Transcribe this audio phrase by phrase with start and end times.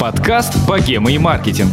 [0.00, 1.68] Подкаст «Богема и маркетинг».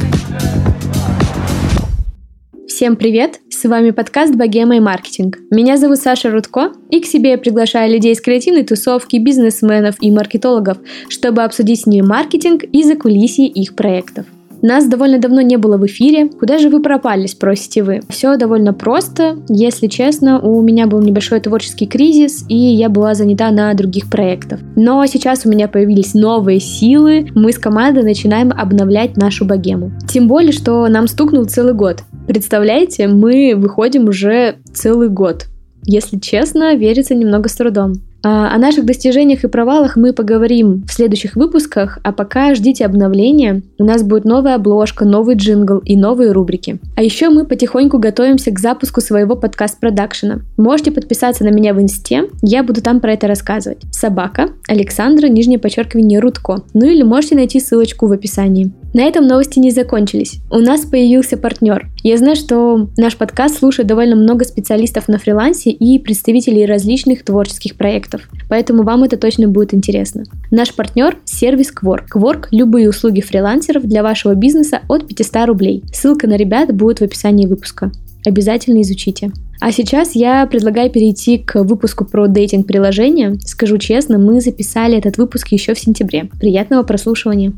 [2.68, 3.40] Всем привет!
[3.50, 5.38] С вами подкаст «Богема и маркетинг».
[5.50, 10.12] Меня зовут Саша Рудко, и к себе я приглашаю людей из креативной тусовки, бизнесменов и
[10.12, 14.26] маркетологов, чтобы обсудить с ними маркетинг и закулисье их проектов.
[14.62, 16.30] Нас довольно давно не было в эфире.
[16.30, 18.02] Куда же вы пропали, спросите вы?
[18.10, 19.38] Все довольно просто.
[19.50, 24.60] Если честно, у меня был небольшой творческий кризис, и я была занята на других проектах.
[24.76, 27.28] Но сейчас у меня появились новые силы.
[27.34, 29.92] Мы с командой начинаем обновлять нашу богему.
[30.08, 32.04] Тем более, что нам стукнул целый год.
[32.28, 35.48] Представляете, мы выходим уже целый год.
[35.86, 37.94] Если честно, верится немного с трудом.
[38.24, 43.64] А, О наших достижениях и провалах мы поговорим в следующих выпусках, а пока ждите обновления.
[43.80, 46.80] У нас будет новая обложка, новый джингл и новые рубрики.
[46.96, 50.42] А еще мы потихоньку готовимся к запуску своего подкаст-продакшена.
[50.58, 53.82] Можете подписаться на меня в инсте, я буду там про это рассказывать.
[53.92, 56.64] Собака, Александра, нижнее подчеркивание, Рудко.
[56.74, 58.72] Ну или можете найти ссылочку в описании.
[58.94, 60.40] На этом новости не закончились.
[60.50, 61.90] У нас появился партнер.
[62.04, 67.78] Я знаю, что наш подкаст слушает довольно много специалистов на фрилансе и представителей различных творческих
[67.78, 70.26] проектов, поэтому вам это точно будет интересно.
[70.52, 72.08] Наш партнер– сервис Quark.
[72.14, 75.84] Quark– любые услуги фрилансеров для вашего бизнеса от 500 рублей.
[75.94, 77.92] Ссылка на ребят будет в описании выпуска.
[78.26, 79.32] Обязательно изучите.
[79.62, 83.38] А сейчас я предлагаю перейти к выпуску про дейтинг-приложения.
[83.46, 86.30] Скажу честно, мы записали этот выпуск еще в сентябре.
[86.40, 87.54] Приятного прослушивания.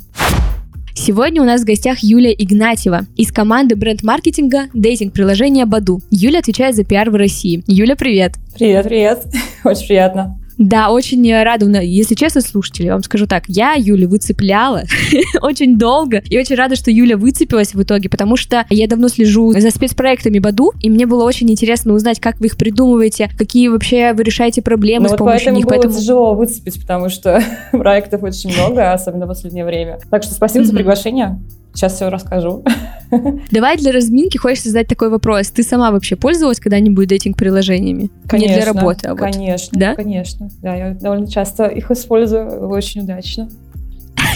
[0.96, 6.02] Сегодня у нас в гостях Юлия Игнатьева из команды бренд-маркетинга дейтинг-приложения Баду.
[6.12, 7.64] Юля отвечает за пиар в России.
[7.68, 8.34] Юля, привет!
[8.56, 9.26] Привет, привет.
[9.64, 10.40] Очень приятно.
[10.58, 14.84] Да, очень рада, если честно, слушатели, вам скажу так, я Юлю выцепляла
[15.42, 19.54] очень долго, и очень рада, что Юля выцепилась в итоге, потому что я давно слежу
[19.54, 24.14] за спецпроектами Баду, и мне было очень интересно узнать, как вы их придумываете, какие вообще
[24.14, 25.66] вы решаете проблемы Ну с вот помощью поэтому них.
[25.66, 30.00] было Поэтому тяжело выцепить, потому что проектов очень много, особенно в последнее время.
[30.10, 31.40] Так что спасибо за приглашение.
[31.74, 32.64] Сейчас все расскажу.
[33.52, 35.50] давай для разминки хочется задать такой вопрос.
[35.50, 38.12] Ты сама вообще пользовалась когда-нибудь дейтинг-приложениями?
[38.32, 39.20] Не для работы, а вот.
[39.20, 39.96] Конечно, Да?
[39.96, 40.50] конечно.
[40.62, 43.50] Да, я довольно часто их использую очень удачно.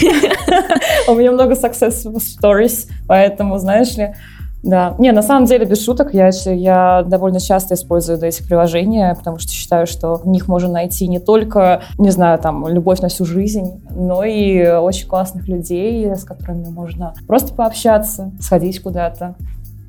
[1.08, 4.14] У меня много successful stories, поэтому, знаешь ли,
[4.62, 4.94] да.
[4.98, 9.52] Не, на самом деле, без шуток, я, я довольно часто использую эти приложения, потому что
[9.52, 13.82] считаю, что в них можно найти не только, не знаю, там, любовь на всю жизнь,
[13.90, 19.36] но и очень классных людей, с которыми можно просто пообщаться, сходить куда-то.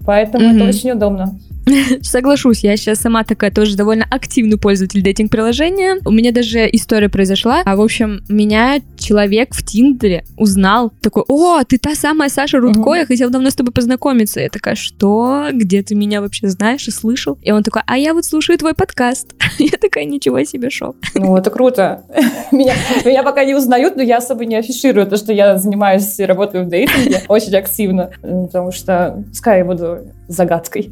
[0.10, 0.56] Поэтому Мгм.
[0.56, 1.40] это очень удобно.
[2.02, 5.98] Соглашусь, я сейчас сама такая тоже довольно активный пользователь дейтинг-приложения.
[6.04, 7.62] У меня даже история произошла.
[7.64, 10.92] А, в общем, меня человек в Тиндере узнал.
[11.02, 14.40] Такой, о, ты та самая Саша Рудко, я хотел давно с тобой познакомиться.
[14.40, 15.50] Я такая, что?
[15.54, 17.38] Где ты меня вообще знаешь и слышал?
[17.44, 19.36] И он такой, а я вот слушаю твой подкаст.
[19.60, 20.96] Я такая, ничего себе, шок.
[21.14, 22.04] Ну, это круто.
[22.52, 22.74] Меня,
[23.06, 26.66] меня пока не узнают, но я особо не афиширую то, что я занимаюсь и работаю
[26.66, 30.92] в дейтинге очень активно, потому что пускай я буду загадкой.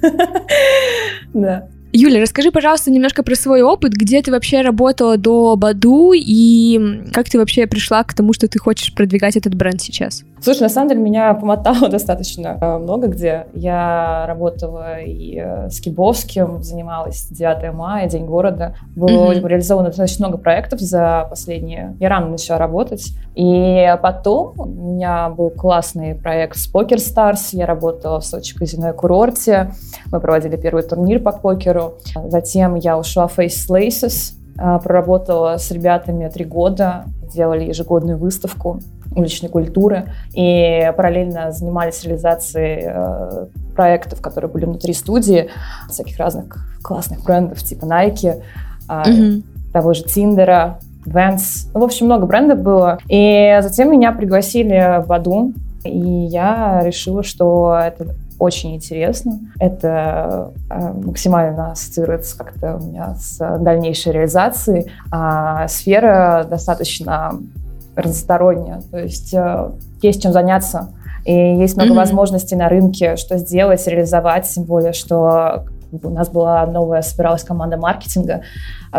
[1.34, 1.68] Да.
[1.96, 7.28] Юля, расскажи, пожалуйста, немножко про свой опыт, где ты вообще работала до Баду и как
[7.30, 10.24] ты вообще пришла к тому, что ты хочешь продвигать этот бренд сейчас?
[10.40, 13.46] Слушай, на самом деле меня помотало достаточно э, много где.
[13.54, 18.74] Я работала и э, с Кибовским, занималась 9 мая, День города.
[18.96, 19.46] Было Мгм.
[19.46, 21.96] реализовано достаточно много проектов за последние...
[22.00, 23.12] Я рано начала работать.
[23.36, 27.50] И потом у меня был классный проект с Покер Stars.
[27.52, 29.70] Я работала в Сочи казино и курорте.
[30.10, 31.83] Мы проводили первый турнир по покеру.
[32.28, 34.34] Затем я ушла в Face Laces.
[34.58, 37.04] э, Проработала с ребятами три года.
[37.32, 38.80] Делали ежегодную выставку
[39.16, 45.50] уличной культуры и параллельно занимались реализацией э, проектов, которые были внутри студии,
[45.88, 48.42] всяких разных классных брендов типа Nike,
[48.88, 49.04] а,
[49.72, 51.68] того же Тиндера, Vans.
[51.74, 52.98] Ну, в общем, много брендов было.
[53.08, 55.52] И затем меня пригласили в Баду,
[55.84, 59.40] и я решила, что это очень интересно.
[59.58, 64.90] Это э, максимально ассоциируется как-то у меня с дальнейшей реализацией.
[65.10, 67.32] А сфера достаточно
[67.96, 68.80] разносторонняя.
[68.90, 69.70] То есть э,
[70.02, 70.92] есть чем заняться.
[71.24, 71.98] И есть много Мгм.
[71.98, 74.46] возможностей на рынке, что сделать, реализовать.
[74.46, 78.42] Тем более, что у нас была новая, собиралась команда маркетинга.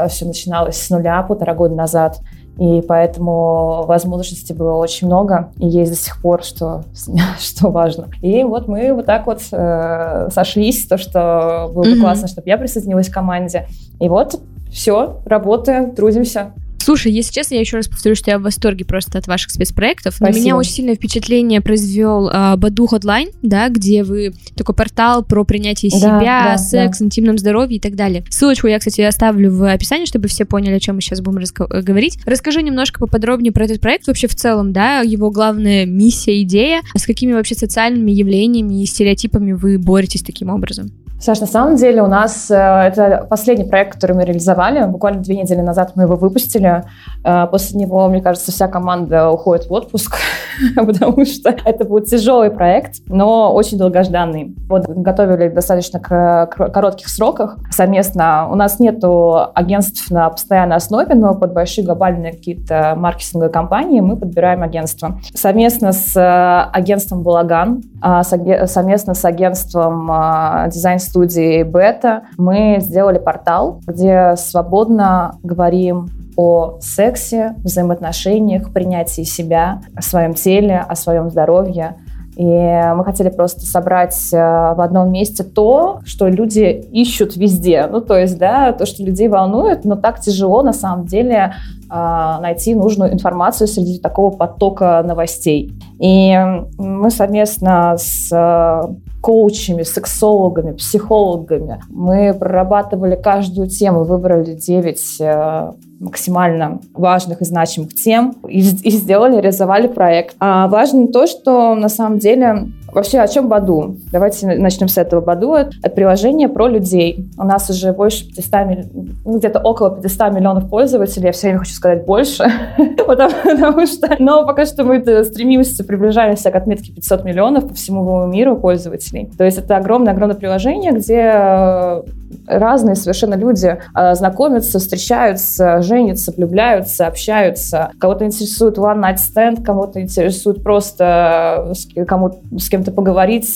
[0.07, 2.19] Все начиналось с нуля полтора года назад.
[2.57, 6.83] И поэтому возможностей было очень много, и есть до сих пор, что,
[7.39, 8.07] что важно.
[8.21, 12.01] И вот мы вот так вот э, сошлись, то, что было бы Мгм.
[12.01, 13.67] классно, чтобы я присоединилась к команде.
[13.99, 14.39] И вот
[14.71, 16.51] все, работаем, трудимся.
[16.85, 20.21] Слушай, если честно, я еще раз повторю, что я в восторге просто от ваших спецпроектов.
[20.21, 20.45] На Спасибо.
[20.45, 25.89] меня очень сильное впечатление произвел а, Баду Hotline, да, где вы такой портал про принятие
[25.89, 28.23] Да, себя, да, секс, интимном здоровье и так далее.
[28.29, 31.81] Ссылочку я, кстати, оставлю в описании, чтобы все поняли, о чем мы сейчас будем э,
[31.81, 32.19] говорить.
[32.23, 36.99] Расскажи немножко поподробнее про этот проект вообще в целом, да, его главная миссия, идея, а
[36.99, 40.91] с какими вообще социальными явлениями и стереотипами вы боретесь таким образом?
[41.25, 44.85] Саш, на самом деле у нас э, это последний проект, который мы реализовали.
[44.85, 46.83] Буквально две недели назад мы его выпустили.
[47.23, 50.17] Э, после него, мне кажется, вся команда уходит в отпуск,
[50.75, 54.55] потому что это будет тяжелый проект, но очень долгожданный.
[54.69, 58.47] Вот готовили достаточно к, коротких сроках совместно.
[58.51, 64.15] У нас нету агентств на постоянной основе, но под большие глобальные какие-то маркетинговые компании мы
[64.15, 65.19] подбираем агентство.
[65.33, 70.67] Совместно с э, агентством «Балаган», а, совместно с агентством а,
[71.15, 80.33] дизайн-студии «Бета» мы сделали портал, где свободно говорим о сексе, взаимоотношениях, принятии себя, о своем
[80.33, 81.95] теле, о своем здоровье.
[82.35, 87.87] И мы хотели просто собрать э, в одном месте то, что люди ищут везде.
[87.89, 91.53] Ну, то есть, да, то, что людей волнует, но так тяжело на самом деле
[91.89, 95.71] э, найти нужную информацию среди такого потока новостей.
[95.97, 96.37] И
[96.77, 98.81] мы совместно с э,
[99.25, 101.81] коучами, сексологами, психологами.
[101.89, 109.41] Мы прорабатывали каждую тему, выбрали 9 э, максимально важных и значимых тем и, и сделали,
[109.41, 110.35] реализовали проект.
[110.39, 113.97] А важно то, что на самом деле Вообще, о чем Баду?
[114.09, 115.19] Давайте начнем с этого.
[115.19, 117.29] Баду— это приложение про людей.
[117.37, 118.87] У нас уже больше 500, милли-
[119.25, 121.25] ну, где-то около 500 миллионов пользователей.
[121.25, 122.45] Я все время хочу сказать больше,
[123.05, 124.15] потому, что...
[124.19, 129.29] Но пока что мы э, стремимся, приближаемся к отметке 500 миллионов по всему миру пользователей.
[129.37, 132.03] То есть это огромное-огромное приложение, где э,
[132.47, 137.91] разные совершенно люди э, знакомятся, встречаются, женятся, влюбляются, общаются.
[137.99, 143.49] Кого-то интересует one night stand, кого-то интересует просто с, кому, с кем-то поговорить,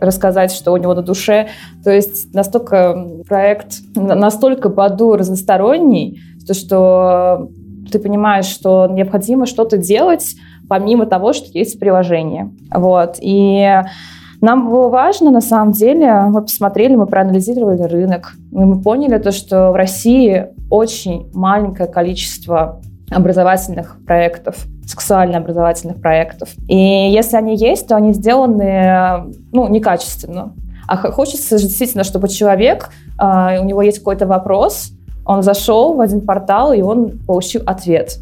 [0.00, 1.48] рассказать, что у него на душе.
[1.84, 7.48] То есть настолько проект, на- настолько Баду разносторонний, то, что
[7.90, 10.36] ты понимаешь, что необходимо что-то делать,
[10.68, 12.50] помимо того, что есть приложение.
[12.72, 13.16] Вот.
[13.20, 13.82] И
[14.40, 19.32] нам было важно, на самом деле, мы посмотрели, мы проанализировали рынок, и мы поняли то,
[19.32, 22.80] что в России очень маленькое количество
[23.10, 26.50] образовательных проектов, сексуально-образовательных проектов.
[26.68, 30.52] И если они есть, то они сделаны, ну, некачественно.
[30.88, 34.92] А хочется действительно, чтобы человек, а, у него есть какой-то вопрос,
[35.24, 38.18] он зашел в один портал, и он получил ответ.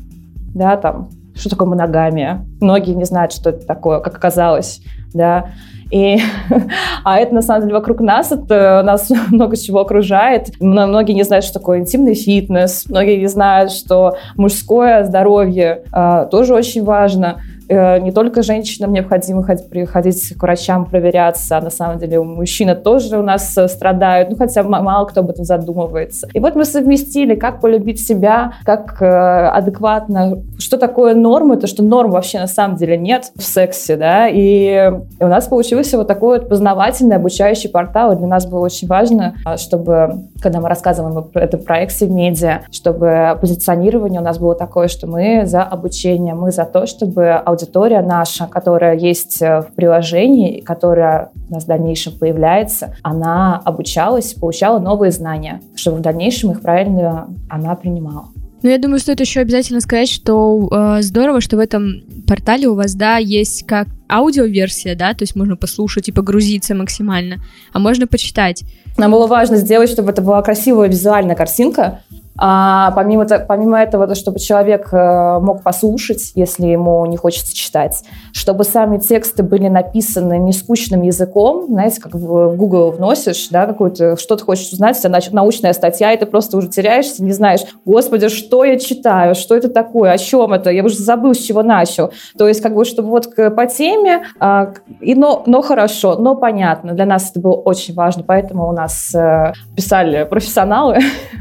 [0.54, 2.44] Да, там, что такое моногамия?
[2.60, 4.80] Многие не знают, что это такое, как оказалось,
[5.12, 5.50] да.
[5.94, 6.18] И,
[7.04, 10.50] а это, на самом деле, вокруг нас, это нас много чего окружает.
[10.60, 16.26] Мно- Многие не знают, что такое интимный фитнес, многие не знают, что мужское здоровье э,
[16.32, 17.40] тоже очень важно.
[17.68, 22.24] Э, не только женщинам необходимо ход- приходить к врачам проверяться, а на самом деле у
[22.24, 26.28] мужчин тоже у нас э, страдают, ну хотя мало кто об этом задумывается.
[26.32, 31.82] И вот мы совместили, как полюбить себя, как э, адекватно, что такое норма, то что
[31.82, 36.40] норм вообще на самом деле нет в сексе, да, и, у нас получился вот такой
[36.40, 41.22] вот познавательный, обучающий портал, и для нас было очень важно, а, чтобы, когда мы рассказываем
[41.24, 46.34] про этот проект в медиа, чтобы позиционирование у нас было такое, что мы за обучение,
[46.34, 51.66] мы за то, чтобы аудитория наша, которая есть э, в приложении, которая у нас в
[51.66, 58.28] дальнейшем появляется, она обучалась, получала новые знания, чтобы в дальнейшем их правильно она принимала.
[58.64, 62.74] Ну, я думаю, стоит еще обязательно сказать, что э, здорово, что в этом портале у
[62.74, 67.36] вас, да, есть как аудиоверсия, да, то есть можно послушать и погрузиться максимально,
[67.74, 68.64] а можно почитать.
[68.96, 72.00] Нам было важно сделать, чтобы это была красивая визуальная картинка,
[72.36, 78.02] а помимо, помимо этого, то, чтобы человек э, мог послушать, если ему не хочется читать,
[78.32, 84.16] чтобы сами тексты были написаны не скучным языком, знаете, как в Google вносишь, да, какую-то,
[84.16, 88.28] что ты хочешь узнать, нач- научная статья, и ты просто уже теряешься, не знаешь, господи,
[88.28, 92.12] что я читаю, что это такое, о чем это, я уже забыл, с чего начал.
[92.36, 96.92] То есть, как бы, чтобы вот по теме, а, и но, но хорошо, но понятно.
[96.92, 100.98] Для нас это было очень важно, поэтому у нас э, писали профессионалы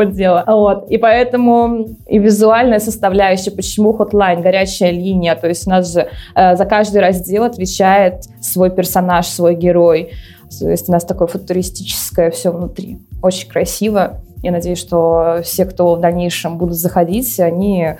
[0.00, 0.44] своего дела.
[0.46, 0.90] Вот.
[0.90, 6.56] И поэтому и визуальная составляющая, почему хотлайн, горячая линия, то есть у нас же э,
[6.56, 10.10] за каждый раздел отвечает свой персонаж, свой герой.
[10.58, 12.98] То есть у нас такое футуристическое все внутри.
[13.22, 14.20] Очень красиво.
[14.42, 17.96] Я надеюсь, что все, кто в дальнейшем будут заходить, они э,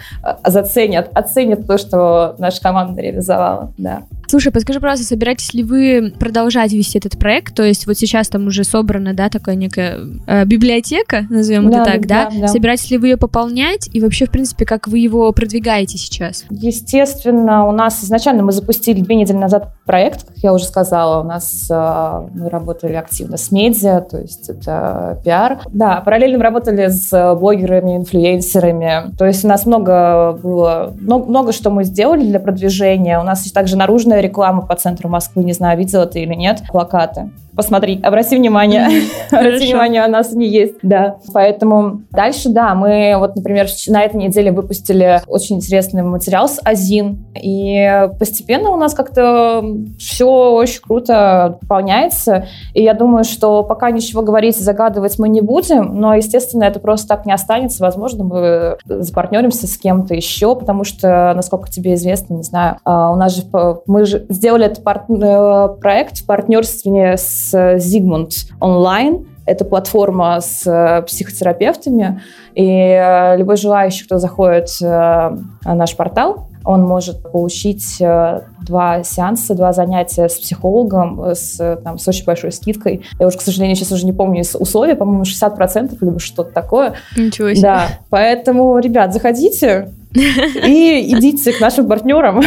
[0.47, 3.73] заценят, оценят то, что наша команда реализовала.
[3.79, 4.03] Да.
[4.31, 7.53] Слушай, подскажи, пожалуйста, собираетесь ли вы продолжать вести этот проект?
[7.53, 11.91] То есть вот сейчас там уже собрана, да, такая некая э, библиотека, назовем Да, это
[11.91, 12.31] так, да?
[12.31, 12.47] да, да.
[12.47, 13.91] Собираетесь ли вы ее пополнять?
[13.93, 16.45] И вообще, в принципе, как вы его продвигаете сейчас?
[16.49, 21.27] Естественно, у нас изначально мы запустили две недели назад проект, как я уже сказала, у
[21.27, 25.59] нас э, мы работали активно с медиа, то есть это пиар.
[25.73, 31.53] Да, параллельно мы работали с блогерами, инфлюенсерами, то есть у нас много было, много, много
[31.53, 33.19] что мы сделали для продвижения.
[33.19, 37.31] У нас также наружная реклама по центру Москвы, не знаю, видела ты или нет, плакаты.
[37.55, 38.87] Посмотри, обрати внимание,
[39.31, 41.17] обрати внимание, у нас они есть, да.
[41.33, 47.27] Поэтому дальше, да, мы вот, например, на этой неделе выпустили очень интересный материал с Азин,
[47.41, 49.65] и постепенно у нас как-то
[49.99, 55.41] все очень круто пополняется, и я думаю, что пока ничего говорить и загадывать мы не
[55.41, 60.85] будем, но, естественно, это просто так не останется, возможно, мы запартнеримся с кем-то еще, потому
[60.85, 63.43] что, насколько тебе известно, не знаю, а, у нас же,
[63.87, 70.67] мы же сделали этот пар- э, проект в партнерстве с Зигмунд онлайн, это платформа с
[70.67, 72.21] э, психотерапевтами,
[72.55, 79.03] и э, любой желающий, кто заходит э, на наш портал, он может получить э, два
[79.03, 83.03] сеанса, два занятия с психологом э, с, э, там, с очень большой скидкой.
[83.19, 86.95] Я уже, к сожалению, сейчас уже не помню условия, по-моему, 60% либо что-то такое.
[87.17, 87.63] Ничего себе.
[87.63, 92.43] Да, поэтому, ребят, заходите и идите к нашим партнерам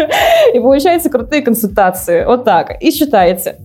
[0.54, 2.24] и получайте крутые консультации.
[2.24, 2.80] Вот так.
[2.80, 3.56] И читайте.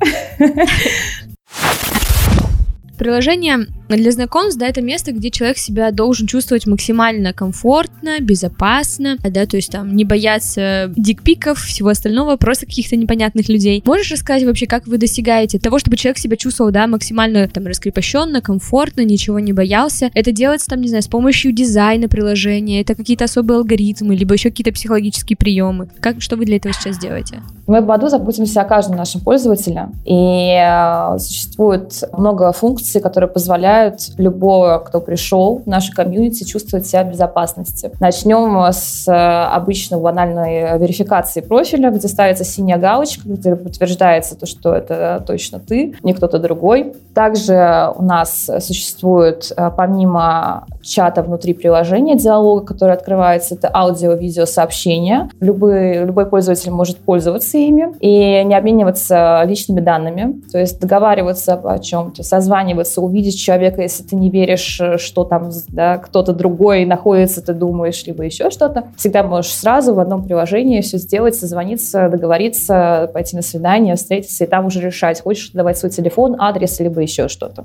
[2.98, 9.46] Приложение для знакомств, да, это место, где человек себя должен чувствовать максимально комфортно, безопасно, да,
[9.46, 13.84] то есть там не бояться дикпиков, всего остального, просто каких-то непонятных людей.
[13.86, 18.42] Можешь рассказать вообще, как вы достигаете того, чтобы человек себя чувствовал, да, максимально там раскрепощенно,
[18.42, 20.10] комфортно, ничего не боялся?
[20.14, 24.50] Это делается там, не знаю, с помощью дизайна приложения, это какие-то особые алгоритмы, либо еще
[24.50, 25.90] какие-то психологические приемы.
[26.00, 27.42] Как, что вы для этого сейчас делаете?
[27.68, 34.00] Мы в Баду заботимся о каждом нашем пользователе, и э, существует много функций, которые позволяют
[34.18, 37.92] любого, кто пришел в нашу комьюнити, чувствовать себя в безопасности.
[38.00, 44.74] Начнем с э, обычной банальной верификации профиля, где ставится синяя галочка, где подтверждается то, что
[44.74, 46.94] это точно ты, не кто-то другой.
[47.14, 55.30] Также у нас существует, э, помимо чата внутри приложения, диалога, который открывается, это аудио-видео сообщения.
[55.40, 61.80] Любой, любой пользователь может пользоваться ими и не обмениваться личными данными, то есть договариваться о
[61.80, 62.64] чем-то, созваниваться,
[62.98, 68.24] увидеть человека, если ты не веришь, что там да, кто-то другой находится, ты думаешь, либо
[68.24, 68.86] еще что-то.
[68.98, 74.48] Всегда можешь сразу в одном приложении все сделать, созвониться, договориться, пойти на свидание, встретиться и
[74.48, 77.64] там уже решать, хочешь давать свой телефон, адрес, либо еще что-то.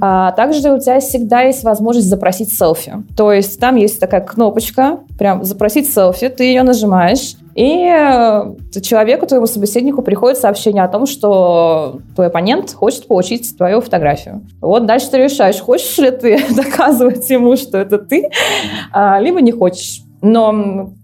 [0.00, 2.92] А также у тебя всегда есть возможность запросить селфи.
[3.16, 9.26] То есть там есть такая кнопочка, прям запросить селфи, ты ее нажимаешь, и э, человеку,
[9.26, 14.42] твоему собеседнику приходит сообщение о том, что твой оппонент хочет получить твою фотографию.
[14.60, 18.30] Вот дальше ты решаешь, хочешь ли ты доказывать ему, что это ты,
[18.92, 20.02] а, либо не хочешь.
[20.26, 20.52] Но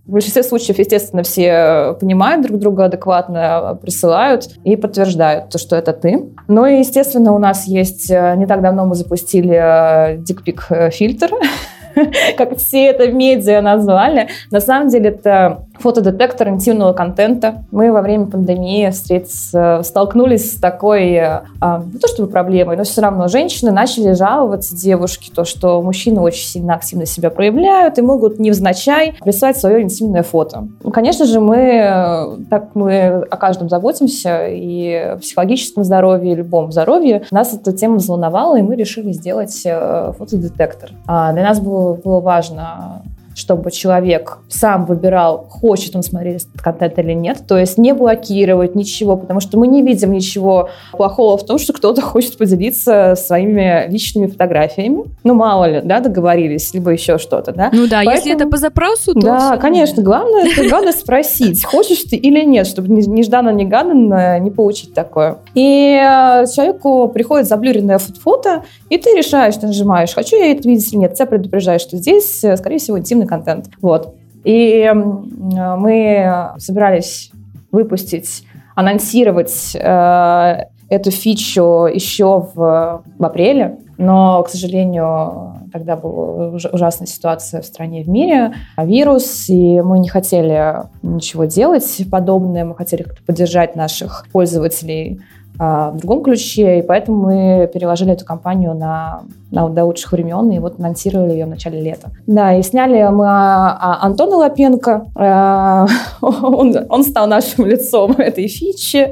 [0.06, 5.92] в большинстве случаев, естественно, все понимают друг друга адекватно, присылают и подтверждают, то, что это
[5.92, 6.30] ты.
[6.48, 11.32] Ну и, естественно, у нас есть, э, не так давно мы запустили дикпик-фильтр,
[12.36, 14.28] как все это медиа назвали.
[14.50, 17.64] На самом деле это фотодетектор интимного контента.
[17.70, 23.00] Мы во время пандемии встретились, столкнулись с такой, э, не то чтобы проблемой, но все
[23.00, 28.38] равно женщины начали жаловаться девушке, то, что мужчины очень сильно активно себя проявляют и могут
[28.38, 30.68] невзначай прислать свое интимное фото.
[30.82, 36.36] Ну, конечно же, мы, э, так мы о каждом заботимся, и в психологическом здоровье, и
[36.36, 37.22] любом здоровье.
[37.30, 40.90] Нас эта тема взволновала, и мы решили сделать э, фотодетектор.
[41.06, 43.02] А Для нас было, было важно
[43.34, 47.44] чтобы человек сам выбирал, хочет он смотреть этот контент или нет.
[47.46, 51.72] То есть не блокировать ничего, потому что мы не видим ничего плохого в том, что
[51.72, 55.04] кто-то хочет поделиться своими личными фотографиями.
[55.24, 57.70] Ну, мало ли, да, договорились, либо еще что-то, да.
[57.72, 60.02] Ну да, если Поэтому- это по запросу, то Да, конечно.
[60.02, 65.38] Главное, это главное спросить, хочешь ты или нет, чтобы не- нежданно-негаданно не получить такое.
[65.54, 70.68] И э, человеку приходит заблюренное фо- фото, и ты решаешь, ты нажимаешь, хочу я это
[70.68, 71.14] видеть или нет.
[71.14, 73.70] Тебя предупреждают, что здесь, э, скорее всего, интимный контент.
[73.80, 74.14] Вот.
[74.44, 77.30] И э, мы собирались
[77.72, 78.44] выпустить,
[78.74, 87.06] анонсировать э, эту фичу еще в, в апреле, но, к сожалению, тогда была уж- ужасная
[87.06, 92.64] ситуация в стране и в мире, а вирус, и мы не хотели ничего делать подобное,
[92.64, 95.20] мы хотели как-то поддержать наших пользователей
[95.58, 100.50] а, в другом ключе, и поэтому мы переложили эту компанию на, на до лучших времен,
[100.50, 102.10] и вот анонсировали ее в начале лета.
[102.26, 105.86] Да, и сняли мы а, а, Антона Лапенко, а,
[106.22, 109.10] он, он стал нашим лицом этой фичи,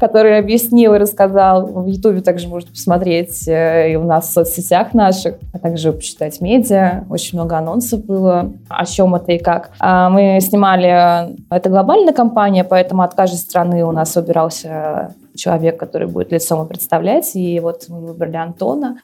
[0.00, 1.66] который объяснил и рассказал.
[1.66, 6.40] В Ютубе также можно посмотреть э, и у нас в соцсетях наших, а также почитать
[6.40, 7.04] медиа.
[7.10, 9.70] Очень много анонсов было, о чем это и как.
[9.78, 16.08] А, мы снимали, это глобальная компания, поэтому от каждой страны у нас выбирался человек, который
[16.08, 17.34] будет лицом и представлять.
[17.34, 18.98] И вот мы выбрали Антона,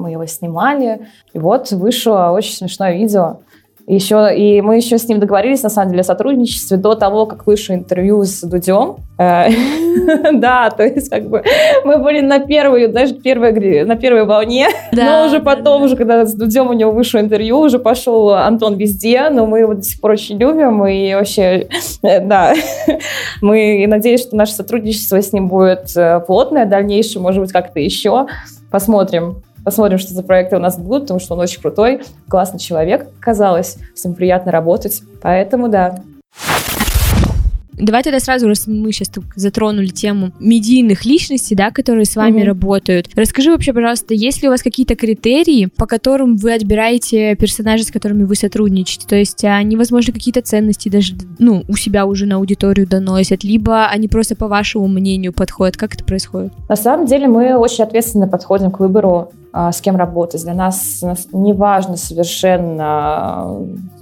[0.00, 1.06] мы его снимали.
[1.32, 3.38] И вот вышло очень смешное видео.
[3.90, 7.44] Еще, и мы еще с ним договорились, на самом деле, о сотрудничестве до того, как
[7.44, 8.98] вышло интервью с Дудем.
[9.18, 9.48] Э,
[10.32, 11.42] да, то есть как бы
[11.84, 16.34] мы были на первой, даже первой, на первой волне, но уже потом, уже когда с
[16.34, 20.12] Дудем у него вышло интервью, уже пошел Антон везде, но мы его до сих пор
[20.12, 21.66] очень любим, и вообще,
[22.02, 22.54] э, да,
[23.42, 28.28] мы надеемся, что наше сотрудничество с ним будет э, плотное, дальнейшее, может быть, как-то еще.
[28.70, 29.42] Посмотрим.
[29.64, 33.76] Посмотрим, что за проекты у нас будут, потому что он очень крутой, классный человек, казалось,
[33.94, 35.02] с ним приятно работать.
[35.22, 36.00] Поэтому да,
[37.80, 42.44] Давай тогда сразу, раз мы сейчас затронули тему медийных личностей, да, которые с вами mm-hmm.
[42.44, 43.08] работают.
[43.14, 47.90] Расскажи вообще, пожалуйста, есть ли у вас какие-то критерии, по которым вы отбираете персонажей, с
[47.90, 49.06] которыми вы сотрудничаете?
[49.06, 53.86] То есть они, возможно, какие-то ценности даже, ну, у себя уже на аудиторию доносят, либо
[53.86, 55.76] они просто по вашему мнению подходят?
[55.76, 56.52] Как это происходит?
[56.68, 60.42] На самом деле мы очень ответственно подходим к выбору а, с кем работать.
[60.42, 63.56] Для нас, нас не важно совершенно,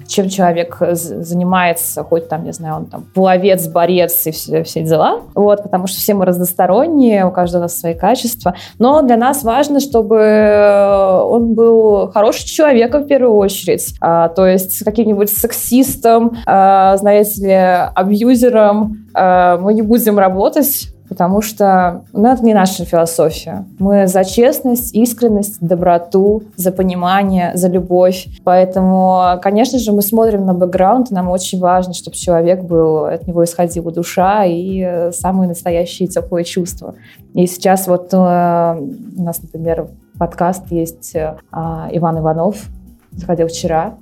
[0.08, 5.20] чем человек занимается, хоть там, не знаю, он там пловец, борец и все, все дела,
[5.34, 11.22] вот, потому что все мы разносторонние, у каждого свои качества, но для нас важно, чтобы
[11.24, 17.52] он был хорошим человеком в первую очередь, а, то есть каким-нибудь сексистом, а, знаете ли,
[17.94, 23.64] абьюзером а, мы не будем работать, потому что ну, это не наша философия.
[23.78, 28.26] Мы за честность, искренность, доброту, за понимание, за любовь.
[28.44, 33.44] Поэтому, конечно же, мы смотрим на бэкграунд, нам очень важно, чтобы человек был, от него
[33.44, 36.94] исходила душа и самые настоящие теплые чувства.
[37.34, 39.88] И сейчас вот э, у нас, например,
[40.18, 42.66] подкаст есть э, Иван Иванов,
[43.12, 43.94] заходил вчера,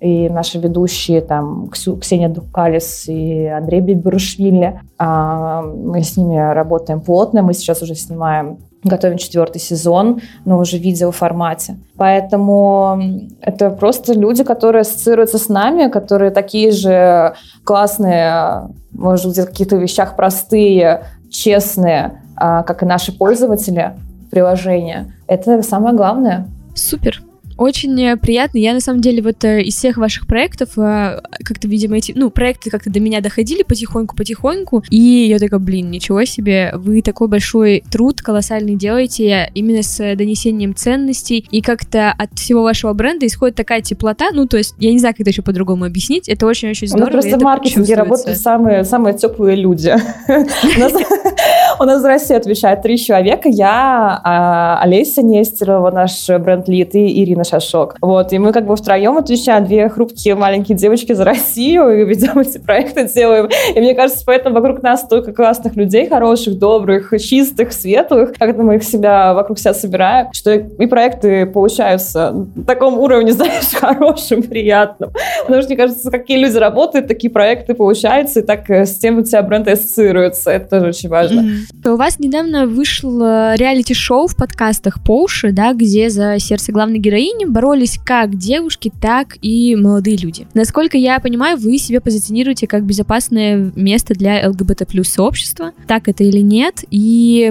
[0.00, 7.42] и наши ведущие, там, Ксения Дукалис и Андрей Биберушвили, а, мы с ними работаем плотно,
[7.42, 11.78] мы сейчас уже снимаем готовим четвертый сезон, но уже в видеоформате.
[11.96, 13.00] Поэтому
[13.40, 19.76] это просто люди, которые ассоциируются с нами, которые такие же классные, может быть, в каких-то
[19.76, 23.94] вещах простые, честные, а, как и наши пользователи
[24.30, 25.14] приложения.
[25.26, 26.46] Это самое главное.
[26.74, 27.22] Супер.
[27.56, 28.58] Очень э, приятно.
[28.58, 32.30] Я, на самом деле, вот э, из всех ваших проектов, э, как-то, видимо, эти, ну,
[32.30, 37.84] проекты как-то до меня доходили потихоньку-потихоньку, и я такая, блин, ничего себе, вы такой большой
[37.90, 43.82] труд колоссальный делаете именно с донесением ценностей, и как-то от всего вашего бренда исходит такая
[43.82, 47.10] теплота, ну, то есть, я не знаю, как это еще по-другому объяснить, это очень-очень здорово.
[47.10, 49.94] У нас просто в маркетинге работают самые, самые теплые люди.
[51.78, 57.38] У нас в России отвечает три человека, я, а, Олеся Нестерова, наш бренд-лид, и Ирина
[57.38, 57.96] на шашок.
[58.00, 62.38] Вот, и мы как бы втроем отвечаем, две хрупкие маленькие девочки за Россию, и ведем
[62.38, 63.48] эти проекты, делаем.
[63.74, 68.76] И мне кажется, поэтому вокруг нас столько классных людей, хороших, добрых, чистых, светлых, как мы
[68.76, 75.10] их себя вокруг себя собираем, что и проекты получаются на таком уровне, знаешь, хорошим, приятным.
[75.42, 79.18] Потому что, мне кажется, какие люди работают, такие проекты получаются, и так э, с тем
[79.18, 80.50] у тебя бренд ассоциируется.
[80.50, 81.40] Это тоже очень важно.
[81.40, 81.63] Mm-hmm.
[81.84, 87.44] У вас недавно вышло реалити-шоу в подкастах по уши, да, где за сердце главной героини
[87.44, 90.46] боролись как девушки, так и молодые люди.
[90.54, 95.72] Насколько я понимаю, вы себя позиционируете как безопасное место для ЛГБТ плюс сообщества.
[95.86, 96.84] Так это или нет?
[96.90, 97.50] И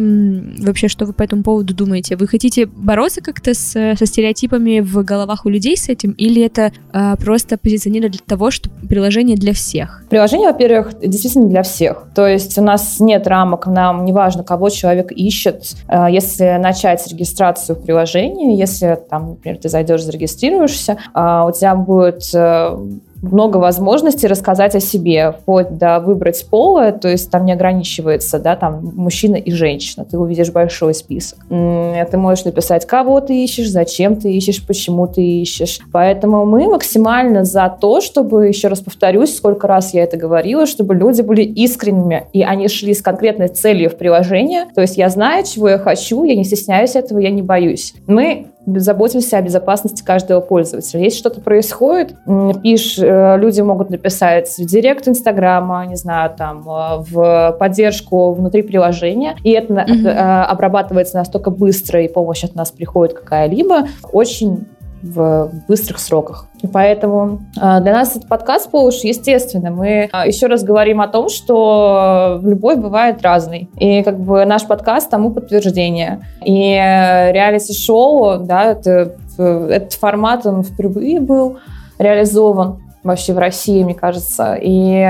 [0.60, 2.16] вообще, что вы по этому поводу думаете?
[2.16, 6.12] Вы хотите бороться как-то с, со стереотипами в головах у людей с этим?
[6.12, 10.04] Или это а, просто позиционировать для того, что приложение для всех?
[10.10, 12.06] Приложение, во-первых, действительно для всех.
[12.16, 15.76] То есть у нас нет рамок, нам не важно, кого человек ищет.
[15.88, 21.76] А, если начать регистрацию в приложении, если там, например, ты зайдешь, зарегистрируешься, а, у тебя
[21.76, 22.78] будет э,
[23.24, 28.56] много возможностей рассказать о себе, вплоть до выбрать полы, то есть там не ограничивается, да,
[28.56, 31.40] там мужчина и женщина, ты увидишь большой список.
[31.50, 35.80] Ты можешь написать, кого ты ищешь, зачем ты ищешь, почему ты ищешь.
[35.92, 40.94] Поэтому мы максимально за то, чтобы, еще раз повторюсь, сколько раз я это говорила, чтобы
[40.94, 45.46] люди были искренними, и они шли с конкретной целью в приложение, то есть я знаю,
[45.46, 47.94] чего я хочу, я не стесняюсь этого, я не боюсь.
[48.06, 51.02] Мы заботимся о безопасности каждого пользователя.
[51.02, 52.16] Если что-то происходит,
[52.62, 58.62] пишешь, э, люди могут написать в директ Инстаграма, не знаю, там, э, в поддержку внутри
[58.62, 60.44] приложения, и это mm-hmm.
[60.46, 64.66] обрабатывается настолько быстро, и помощь от нас приходит какая-либо, очень
[65.04, 66.48] в быстрых сроках.
[66.62, 69.70] И поэтому для нас этот подкаст по уши, естественно.
[69.70, 73.70] Мы еще раз говорим о том, что любовь бывает разной.
[73.78, 76.22] И как бы наш подкаст тому подтверждение.
[76.44, 81.58] И реалити-шоу, да, это, этот формат, он впервые был
[82.00, 84.58] реализован вообще в России, мне кажется.
[84.62, 85.06] И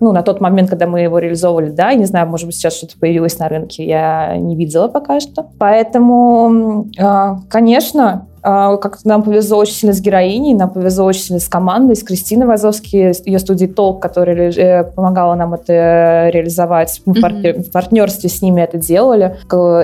[0.00, 2.76] ну, на тот момент, когда мы его реализовывали, да, я не знаю, может быть, сейчас
[2.76, 5.46] что-то появилось на рынке, я не видела пока что.
[5.58, 6.86] Поэтому,
[7.48, 11.96] конечно, а, как нам повезло очень сильно с героиней, нам повезло очень сильно с командой,
[11.96, 17.00] с Кристиной Вазовски, ее студией Толк, которая э, помогала нам это реализовать.
[17.06, 17.62] Мы mm-hmm.
[17.62, 19.36] в партнерстве с ними это делали.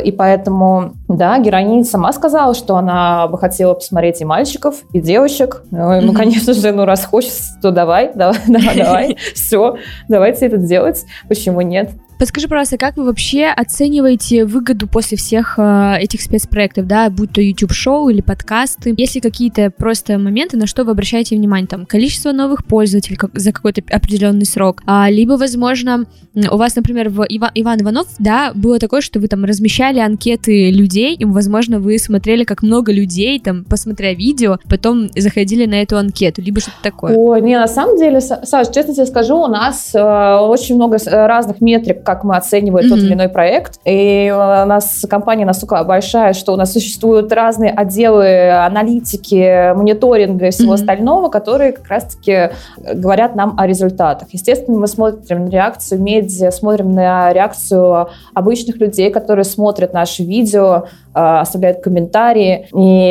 [0.04, 5.62] И поэтому, да, героиня сама сказала, что она бы хотела посмотреть и мальчиков, и девочек.
[5.70, 6.12] Ну, mm-hmm.
[6.12, 9.16] конечно же, ну, раз хочешь, то давай, давай, давай, давай.
[9.34, 9.76] Все,
[10.08, 11.06] давайте это делать.
[11.28, 11.90] Почему нет?
[12.20, 17.40] Подскажи, пожалуйста, как вы вообще оцениваете выгоду после всех э, этих спецпроектов, да, будь то
[17.40, 18.92] YouTube-шоу или подкасты?
[18.98, 21.66] Есть ли какие-то просто моменты, на что вы обращаете внимание?
[21.66, 26.04] Там, количество новых пользователей как, за какой-то определенный срок, а, либо, возможно,
[26.34, 30.70] у вас, например, в Ива, Иван Иванов, да, было такое, что вы там размещали анкеты
[30.70, 35.96] людей, и, возможно, вы смотрели, как много людей, там, посмотря видео, потом заходили на эту
[35.96, 37.16] анкету, либо что-то такое.
[37.16, 41.62] Ой, не, на самом деле, Саш, честно тебе скажу, у нас э, очень много разных
[41.62, 42.88] метрик, как мы оцениваем mm-hmm.
[42.88, 43.78] тот или иной проект.
[43.84, 50.50] И у нас компания настолько большая, что у нас существуют разные отделы аналитики, мониторинга и
[50.50, 50.74] всего mm-hmm.
[50.74, 54.28] остального, которые как раз-таки говорят нам о результатах.
[54.32, 60.86] Естественно, мы смотрим на реакцию медиа, смотрим на реакцию обычных людей, которые смотрят наши видео,
[61.12, 62.68] оставляют комментарии.
[62.74, 63.10] И,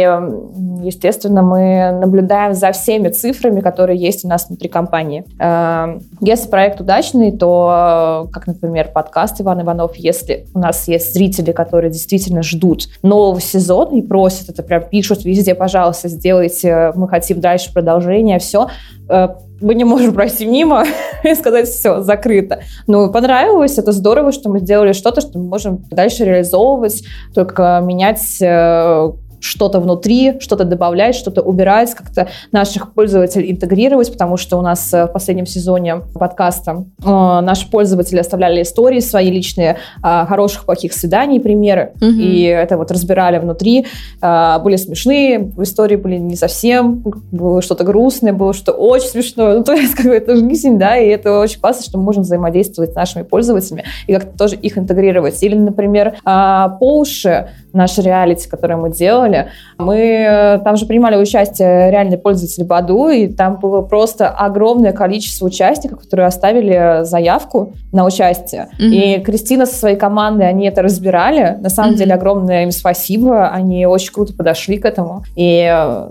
[0.83, 5.25] естественно, мы наблюдаем за всеми цифрами, которые есть у нас внутри компании.
[5.39, 11.51] А, если проект удачный, то, как, например, подкаст Иван Иванов, если у нас есть зрители,
[11.51, 17.39] которые действительно ждут нового сезона и просят это, прям пишут везде, пожалуйста, сделайте, мы хотим
[17.39, 18.67] дальше продолжение, все,
[19.09, 19.27] э,
[19.61, 20.85] мы не можем пройти мимо
[21.23, 22.61] и сказать, все, закрыто.
[22.87, 28.21] Но понравилось, это здорово, что мы сделали что-то, что мы можем дальше реализовывать, только менять
[28.41, 34.93] э, что-то внутри, что-то добавлять, что-то убирать, как-то наших пользователей интегрировать, потому что у нас
[34.93, 40.93] э, в последнем сезоне подкаста э, наши пользователи оставляли истории свои личные э, хороших, плохих
[40.93, 42.05] свиданий, примеры, угу.
[42.05, 43.85] и это вот разбирали внутри.
[44.21, 49.63] Э, были смешные, истории были не совсем, было что-то грустное, было что очень смешное, ну,
[49.63, 52.91] то есть как бы это жизнь, да, и это очень классно, что мы можем взаимодействовать
[52.91, 55.41] с нашими пользователями и как-то тоже их интегрировать.
[55.43, 59.28] Или, например, э, по уши, наш реалити, который мы делали,
[59.77, 65.45] мы э, там же принимали участие реальные пользователи Баду, и там было просто огромное количество
[65.45, 68.69] участников, которые оставили заявку на участие.
[68.79, 69.19] Mm-hmm.
[69.19, 71.57] И Кристина со своей командой, они это разбирали.
[71.59, 71.97] На самом mm-hmm.
[71.97, 75.23] деле огромное им спасибо, они очень круто подошли к этому.
[75.35, 76.09] И э,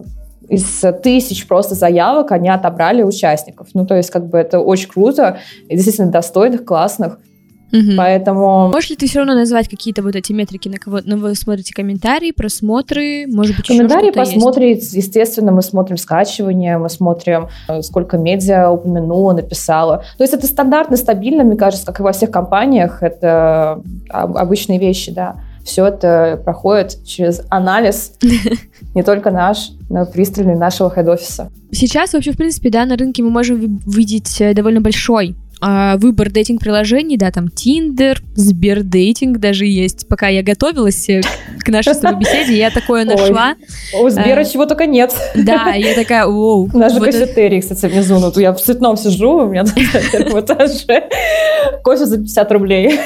[0.48, 3.68] из тысяч просто заявок они отобрали участников.
[3.74, 7.18] Ну, то есть, как бы это очень круто, и действительно достойных, классных.
[7.72, 7.96] Угу.
[7.96, 8.68] Поэтому...
[8.68, 11.74] Можешь ли ты все равно назвать какие-то вот эти метрики, на кого на вы смотрите
[11.74, 14.94] комментарии, просмотры, может быть, Комментарии посмотреть, есть?
[14.94, 20.04] естественно, мы смотрим скачивание, мы смотрим, э, сколько медиа упомянула, написала.
[20.16, 25.12] То есть это стандартно, стабильно, мне кажется, как и во всех компаниях, это обычные вещи,
[25.12, 25.36] да.
[25.64, 28.12] Все это проходит через анализ,
[28.94, 31.50] не только наш, но и пристальный нашего хед-офиса.
[31.72, 36.30] Сейчас вообще, в принципе, да, на рынке мы можем видеть э, довольно большой а, выбор
[36.30, 40.06] дейтинг-приложений, да, там Tinder, Сбердейтинг даже есть.
[40.08, 41.22] Пока я готовилась э,
[41.60, 43.54] к нашей с тобой беседе, я такое нашла.
[43.94, 45.14] Ой, у Сбера а, чего только нет.
[45.34, 46.70] Да, я такая, оу.
[46.72, 50.40] Наш же вот кафетерий, кстати, внизу, ну, я в цветном сижу, у меня на первом
[50.40, 51.08] этаже
[51.82, 53.00] кофе за 50 рублей.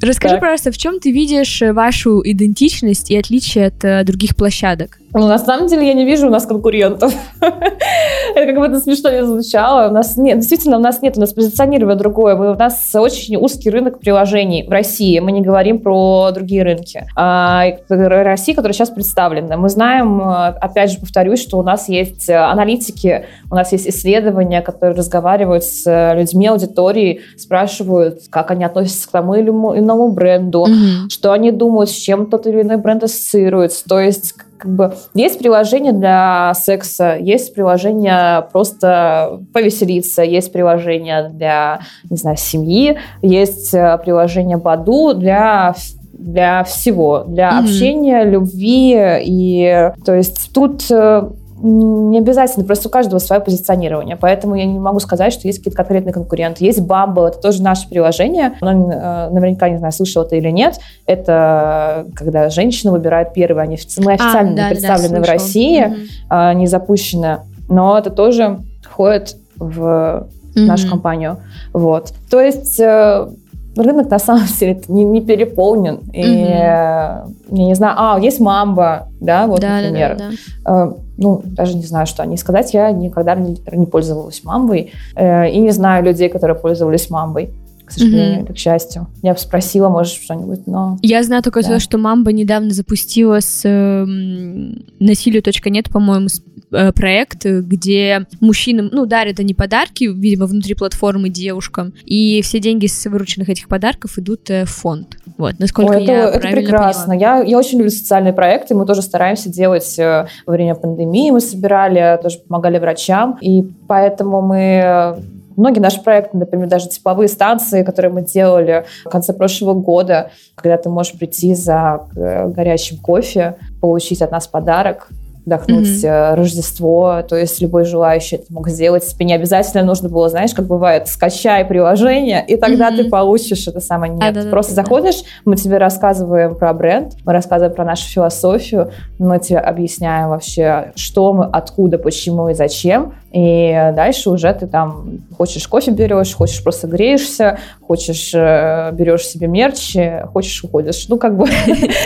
[0.00, 4.98] Расскажи, пожалуйста, в чем ты видишь вашу идентичность и отличие от э, других площадок?
[5.14, 7.12] Ну, на самом деле я не вижу у нас конкурентов.
[7.40, 9.88] Это как бы это смешно не звучало.
[9.88, 12.34] У нас нет, действительно, у нас нет, у нас позиционирование другое.
[12.34, 15.18] Мы, у нас очень узкий рынок приложений в России.
[15.18, 17.06] Мы не говорим про другие рынки.
[17.14, 19.58] А, Россия, которая сейчас представлена.
[19.58, 24.96] Мы знаем, опять же, повторюсь, что у нас есть аналитики, у нас есть исследования, которые
[24.96, 31.10] разговаривают с людьми аудитории, спрашивают, как они относятся к тому или иному бренду, mm-hmm.
[31.10, 33.84] что они думают, с чем тот или иной бренд ассоциируется.
[33.86, 41.80] То есть как бы есть приложение для секса, есть приложение просто повеселиться, есть приложение для,
[42.08, 45.74] не знаю, семьи, есть э, приложение Баду для
[46.12, 47.64] для всего, для Мгм.
[47.64, 48.96] общения, любви.
[49.24, 51.24] И то есть тут э,
[51.62, 54.16] не обязательно, просто у каждого свое позиционирование.
[54.16, 56.64] Поэтому я не могу сказать, что есть какие-то конкретные конкуренты.
[56.64, 58.54] Есть Bumble, это тоже наше приложение.
[58.60, 60.80] Оно, э, наверняка, не знаю, слышал это или нет.
[61.06, 63.62] Это когда женщина выбирает первой.
[63.62, 65.32] Они мы официально не А, да-да-да, представлены в слышала.
[65.32, 65.96] России,
[66.28, 67.40] а, не запущено.
[67.68, 70.90] Но это тоже входит в нашу Мгм.
[70.90, 71.36] компанию.
[71.72, 72.12] Вот.
[72.30, 73.28] То есть э,
[73.76, 76.00] рынок на самом деле не, не переполнен.
[76.12, 76.42] И Мгм.
[76.44, 80.16] э, я не знаю, а, есть мамба, да, вот, Да, да, например.
[80.18, 80.24] да,
[80.64, 80.84] да.
[80.86, 82.74] Э, ну, даже не знаю, что о ней сказать.
[82.74, 84.92] Я никогда не, не пользовалась мамбой.
[85.14, 87.54] э, и не знаю людей, которые пользовались мамбой.
[87.94, 88.44] К сожалению, Мгм.
[88.46, 89.06] или к счастью.
[89.22, 90.98] Я бы спросила, может, что-нибудь, но...
[91.02, 91.68] Я знаю только Да.
[91.68, 96.28] то, что Мамба недавно запустила с эм, насилию.нет, по-моему,
[96.72, 102.60] э, проект, э, где мужчинам, ну, дарят они подарки, видимо, внутри платформы девушкам, и все
[102.60, 105.16] деньги с вырученных этих подарков идут э, в фонд.
[105.38, 107.14] Вот, насколько Ой, это, я это правильно прекрасно.
[107.14, 107.36] поняла.
[107.38, 108.74] Я, я очень люблю социальные проекты.
[108.74, 111.30] Мы тоже стараемся делать э, во время пандемии.
[111.30, 113.38] Мы собирали, тоже помогали врачам.
[113.40, 115.14] И поэтому мы э,
[115.56, 120.76] Многие наши проекты, например, даже тепловые станции, которые мы делали в конце прошлого года, когда
[120.76, 125.08] ты можешь прийти за э, горячим кофе, получить от нас подарок,
[125.44, 129.06] вдохнуть э, Рождество, то есть любой желающий это мог сделать.
[129.06, 132.96] Тебе не обязательно нужно было, знаешь, как бывает, скачай приложение, и тогда Мгм.
[132.96, 134.12] ты получишь это самое.
[134.12, 134.82] Нет, А, просто да.
[134.82, 140.92] заходишь, мы тебе рассказываем про бренд, мы рассказываем про нашу философию, мы тебе объясняем вообще,
[140.94, 143.14] что мы, откуда, почему и зачем.
[143.32, 149.46] И дальше уже ты там хочешь кофе берешь, хочешь просто греешься, хочешь э, берешь себе
[149.46, 151.06] мерч, э, хочешь уходишь.
[151.08, 151.46] Ну, как бы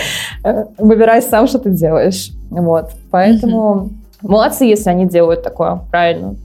[0.79, 2.31] выбирай сам, что ты делаешь.
[2.51, 2.91] Вот.
[3.11, 3.91] Поэтому
[4.23, 6.37] молодцы, если они делают такое правильно.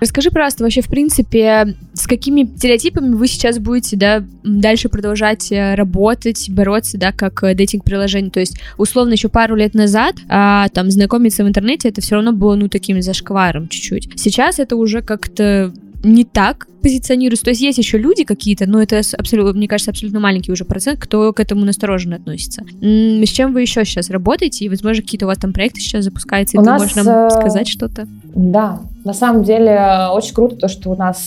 [0.00, 5.74] Расскажи, пожалуйста, вообще, в принципе, с какими стереотипами вы сейчас будете, да, дальше продолжать э,
[5.74, 8.30] работать, бороться, да, как э, дейтинг-приложение?
[8.30, 12.32] То есть, условно, еще пару лет назад, а, там, знакомиться в интернете, это все равно
[12.32, 14.18] было, ну, таким зашкваром чуть-чуть.
[14.18, 15.70] Сейчас это уже как-то
[16.02, 17.44] не так позиционируется.
[17.44, 20.98] То есть есть еще люди какие-то, но это абсолютно, мне кажется, абсолютно маленький уже процент,
[20.98, 22.62] кто к этому настороженно относится.
[22.80, 24.64] С чем вы еще сейчас работаете?
[24.64, 27.06] И, возможно, какие-то у вас там проекты сейчас запускаются, и У ты нас, можешь нам
[27.06, 28.08] э, сказать что-то?
[28.34, 31.18] Да, на самом деле э, очень круто то, что у нас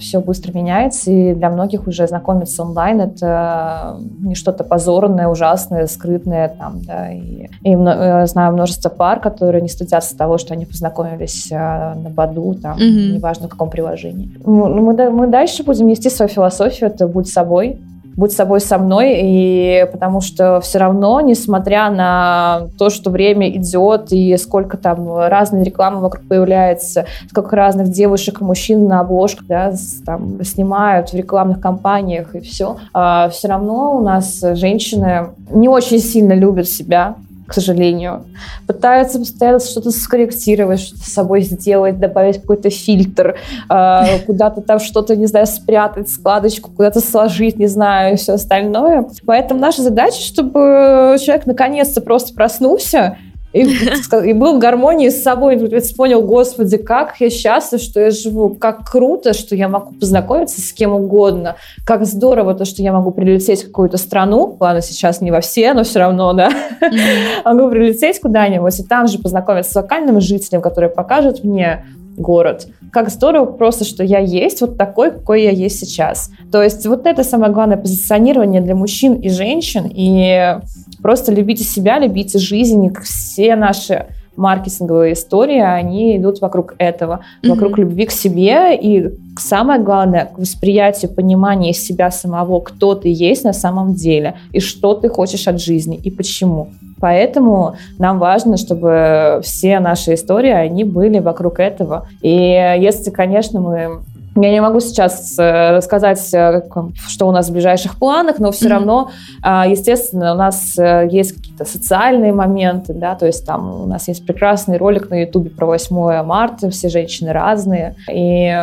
[0.00, 5.86] все быстро меняется, и для многих уже знакомиться онлайн это э, не что-то позорное, ужасное,
[5.86, 10.54] скрытное там, да, и, и мно- э, знаю множество пар, которые не стыдятся того, что
[10.54, 13.14] они познакомились э, на Баду, там, Мгм.
[13.14, 14.30] неважно в каком приложении.
[14.44, 17.78] Ну, ну, мы, да- мы дальше будем нести свою философию, это будь собой,
[18.18, 24.08] будь собой со мной, и потому что все равно, несмотря на то, что время идет,
[24.10, 29.72] и сколько там разной рекламы вокруг появляется, сколько разных девушек и мужчин на обложках да,
[30.04, 36.32] там, снимают в рекламных кампаниях и все, все равно у нас женщины не очень сильно
[36.32, 37.14] любят себя,
[37.48, 38.26] к сожалению.
[38.66, 43.36] Пытаются постоянно что-то скорректировать, что-то с собой сделать, добавить какой-то фильтр,
[43.70, 49.06] э, куда-то там что-то, не знаю, спрятать, складочку, куда-то сложить, не знаю, и все остальное.
[49.24, 53.16] Поэтому наша задача, чтобы человек наконец-то просто проснулся
[53.52, 53.62] и,
[54.26, 58.50] и был в гармонии с собой, и понял, господи, как я счастлив, что я живу,
[58.50, 63.10] как круто, что я могу познакомиться с кем угодно, как здорово то, что я могу
[63.10, 66.50] прилететь в какую-то страну, ладно, сейчас не во все, но все равно, да,
[67.44, 71.84] могу прилететь куда-нибудь и там же познакомиться с локальным жителем, который покажет мне
[72.18, 72.68] город.
[72.92, 76.30] Как здорово просто, что я есть вот такой, какой я есть сейчас.
[76.52, 79.90] То есть вот это самое главное позиционирование для мужчин и женщин.
[79.94, 80.58] И
[81.02, 82.84] просто любите себя, любите жизнь.
[82.86, 87.54] И все наши маркетинговые истории, они идут вокруг этого, Мгм.
[87.54, 93.44] вокруг любви к себе и самое главное, к восприятию, пониманию себя самого, кто ты есть
[93.44, 96.68] на самом деле и что ты хочешь от жизни и почему.
[97.00, 102.08] Поэтому нам важно, чтобы все наши истории, они были вокруг этого.
[102.22, 104.00] И если, конечно, мы
[104.42, 106.62] я не могу сейчас э, рассказать, э,
[107.08, 109.10] что у нас в ближайших планах, но все равно,
[109.42, 114.06] а, естественно, у нас э, есть какие-то социальные моменты, да, то есть там у нас
[114.08, 118.54] есть прекрасный ролик на Ютубе про 8 марта, все женщины разные, и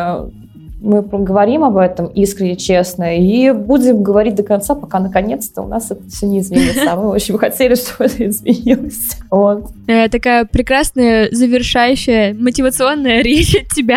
[0.80, 5.90] мы говорим об этом искренне, честно, и будем говорить до конца, пока наконец-то у нас
[5.90, 6.92] это все не изменится.
[6.92, 9.16] А мы очень бы хотели, чтобы это изменилось.
[9.30, 9.70] Вот.
[9.86, 13.96] Э, такая прекрасная, завершающая, мотивационная речь от тебя.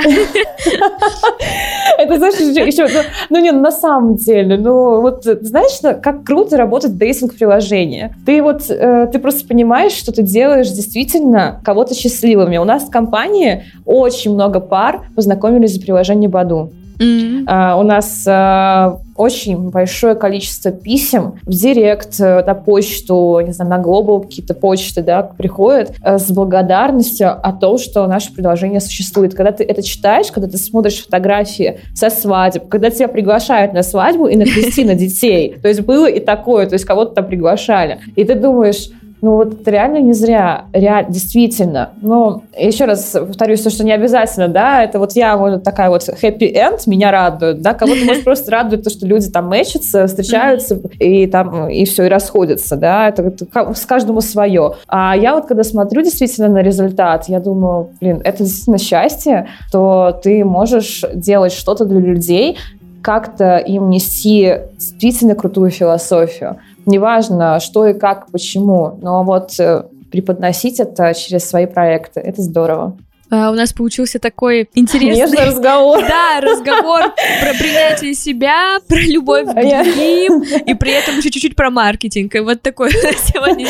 [1.97, 6.55] Это, знаешь, еще, ну, ну, не, на самом деле, ну, вот, знаешь, ну, как круто
[6.55, 8.15] работать в дейтинг-приложении.
[8.25, 12.57] Ты вот, э, ты просто понимаешь, что ты делаешь действительно кого-то счастливыми.
[12.57, 16.71] У нас в компании очень много пар познакомились за приложение Баду.
[16.99, 17.45] М.
[17.47, 23.69] А, У нас а, очень большое количество писем в директ, э, на почту, не знаю,
[23.69, 29.35] на глобал какие-то почты, да, приходят э, с благодарностью о том, что наше предложение существует.
[29.35, 34.27] Когда ты это читаешь, когда ты смотришь фотографии со свадеб, когда тебя приглашают на свадьбу
[34.27, 38.23] и на крестины детей, то есть было и такое, то есть кого-то там приглашали, и
[38.23, 38.89] ты думаешь,
[39.21, 41.89] ну вот это реально не зря, реально, действительно.
[42.01, 46.07] Но еще раз повторюсь, то, что не обязательно, да, это вот я вот такая вот
[46.07, 50.79] happy end, меня радует, да, кого-то может просто радует то, что люди там мэчатся, встречаются
[50.99, 54.73] и там, и все, и расходятся, да, это, это с каждому свое.
[54.87, 60.19] А я вот когда смотрю действительно на результат, я думаю, блин, это действительно счастье, что
[60.23, 62.57] ты можешь делать что-то для людей,
[63.01, 66.57] как-то им нести действительно крутую философию.
[66.85, 72.97] Неважно, что и как, почему, но вот э, преподносить это через свои проекты, это здорово.
[73.31, 75.17] А, у нас получился такой интересный...
[75.17, 76.03] Нежный разговор.
[76.09, 77.01] Да, разговор
[77.41, 82.33] про принятие себя, про любовь к А другим, и при этом еще чуть-чуть про маркетинг.
[82.35, 83.67] И вот такой сегодня.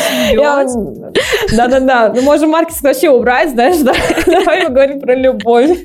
[1.52, 3.92] Да-да-да, ну можем маркетинг вообще убрать, знаешь, да?
[4.26, 5.78] Давай поговорим про любовь.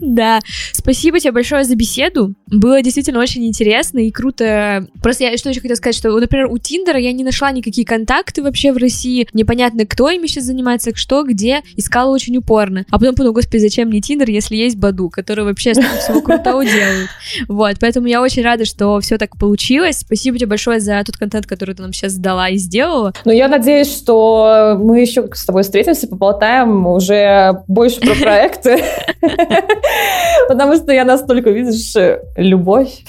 [0.00, 0.40] Да.
[0.72, 2.34] Спасибо тебе большое за беседу.
[2.46, 4.86] Было действительно очень интересно и круто.
[5.02, 8.42] Просто я что еще хотела сказать, что, например, у Тиндера я не нашла никакие контакты
[8.42, 9.26] вообще в России.
[9.32, 11.62] Непонятно, кто ими сейчас занимается, что, где.
[11.76, 12.84] Искала очень упорно.
[12.90, 16.64] А потом подумала, господи, зачем мне Тиндер, если есть Баду, который вообще столько всего крутого
[16.64, 17.08] делает.
[17.48, 19.98] Вот, поэтому я очень рада, что все так получилось.
[19.98, 23.12] Спасибо тебе большое за тот контент, который ты нам сейчас сдала и сделала.
[23.24, 28.82] Но я надеюсь, что мы еще с тобой встретимся, поболтаем уже больше про проекты.
[30.48, 31.94] Потому что я настолько, видишь,
[32.36, 33.04] любовь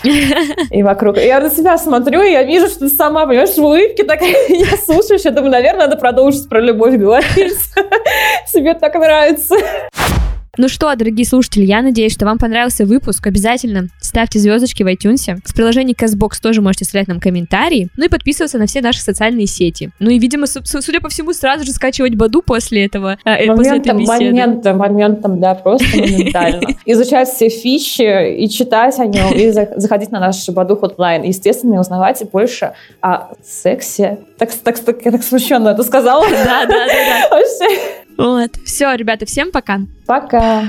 [0.71, 1.17] и вокруг.
[1.17, 4.77] Я на себя смотрю, и я вижу, что ты сама, понимаешь, в улыбке такая меня
[4.77, 5.21] слушаешь.
[5.25, 7.57] Я думаю, наверное, надо продолжить про любовь говорить.
[8.53, 9.14] Тебе так нравится.
[10.57, 13.27] Ну что, дорогие слушатели, я надеюсь, что вам понравился выпуск.
[13.27, 15.35] Обязательно ставьте звездочки в iTunes.
[15.43, 17.89] В приложении CastBox тоже можете оставлять нам комментарии.
[17.97, 19.91] Ну и подписываться на все наши социальные сети.
[19.99, 23.47] Ну и, видимо, су- су- судя по всему, сразу же скачивать Баду после этого, э,
[23.47, 24.25] после этой Моментом, беседы.
[24.31, 26.61] моментом, моментом, да, просто моментально.
[26.85, 31.23] Изучать все фичи и читать о нем, и за- заходить на наш Баду хотлайн.
[31.23, 34.19] Естественно, и узнавать больше о сексе.
[34.37, 36.25] Так, так, так, я так смущенно это сказала.
[36.29, 37.29] Да, да, да, да.
[37.31, 37.81] Вообще.
[38.17, 38.51] Вот.
[38.65, 39.81] Все, ребята, всем пока.
[40.05, 40.63] Пока.